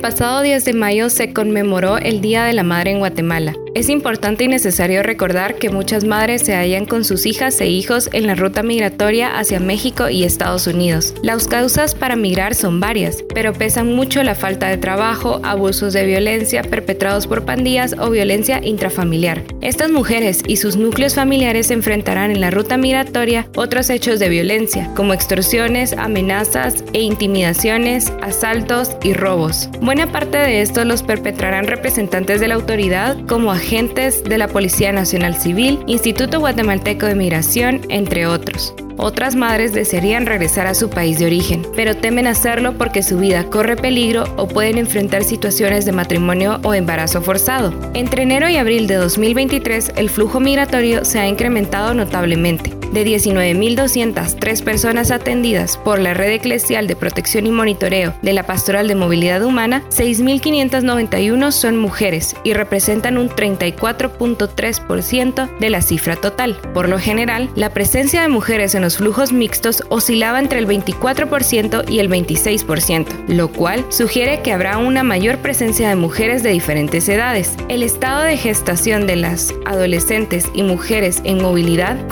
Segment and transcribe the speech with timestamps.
[0.00, 3.54] pasado 10 de mayo se conmemoró el Día de la Madre en Guatemala.
[3.76, 8.08] Es importante y necesario recordar que muchas madres se hallan con sus hijas e hijos
[8.14, 11.12] en la ruta migratoria hacia México y Estados Unidos.
[11.22, 16.06] Las causas para migrar son varias, pero pesan mucho la falta de trabajo, abusos de
[16.06, 19.42] violencia perpetrados por pandillas o violencia intrafamiliar.
[19.60, 24.90] Estas mujeres y sus núcleos familiares enfrentarán en la ruta migratoria otros hechos de violencia,
[24.96, 29.68] como extorsiones, amenazas e intimidaciones, asaltos y robos.
[29.82, 34.92] Buena parte de esto los perpetrarán representantes de la autoridad como agentes de la Policía
[34.92, 38.72] Nacional Civil, Instituto Guatemalteco de Migración, entre otros.
[38.96, 43.44] Otras madres desearían regresar a su país de origen, pero temen hacerlo porque su vida
[43.50, 47.74] corre peligro o pueden enfrentar situaciones de matrimonio o embarazo forzado.
[47.94, 54.62] Entre enero y abril de 2023, el flujo migratorio se ha incrementado notablemente de 19.203
[54.62, 59.42] personas atendidas por la Red Eclesial de Protección y Monitoreo de la Pastoral de Movilidad
[59.42, 66.56] Humana, 6.591 son mujeres y representan un 34.3% de la cifra total.
[66.74, 71.90] Por lo general, la presencia de mujeres en los flujos mixtos oscilaba entre el 24%
[71.90, 77.08] y el 26%, lo cual sugiere que habrá una mayor presencia de mujeres de diferentes
[77.08, 77.52] edades.
[77.68, 82.06] El estado de gestación de las adolescentes y mujeres en movilidad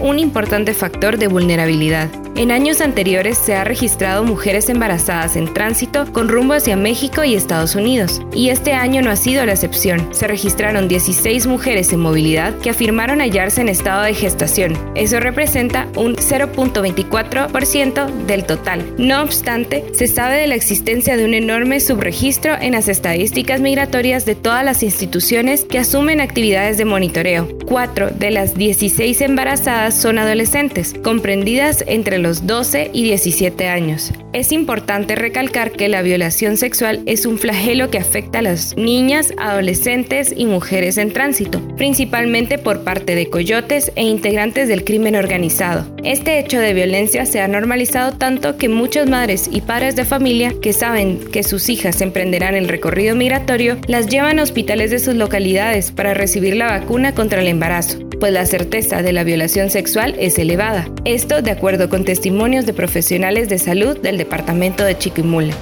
[0.00, 2.08] un importante factor de vulnerabilidad.
[2.34, 7.34] En años anteriores se ha registrado mujeres embarazadas en tránsito con rumbo hacia México y
[7.34, 10.08] Estados Unidos, y este año no ha sido la excepción.
[10.14, 14.78] Se registraron 16 mujeres en movilidad que afirmaron hallarse en estado de gestación.
[14.94, 18.94] Eso representa un 0.24% del total.
[18.96, 24.24] No obstante, se sabe de la existencia de un enorme subregistro en las estadísticas migratorias
[24.24, 27.46] de todas las instituciones que asumen actividades de monitoreo.
[27.66, 34.12] Cuatro de las 16 embarazadas son adolescentes, comprendidas entre los 12 y 17 años.
[34.32, 39.34] Es importante recalcar que la violación sexual es un flagelo que afecta a las niñas,
[39.36, 45.84] adolescentes y mujeres en tránsito, principalmente por parte de coyotes e integrantes del crimen organizado.
[46.02, 50.54] Este hecho de violencia se ha normalizado tanto que muchas madres y padres de familia
[50.62, 55.14] que saben que sus hijas emprenderán el recorrido migratorio las llevan a hospitales de sus
[55.14, 60.14] localidades para recibir la vacuna contra el embarazo, pues la certeza de la violación sexual
[60.16, 60.88] es elevada.
[61.04, 65.52] Esto de acuerdo con testimonios de profesionales de salud del departamento de Chiquimula.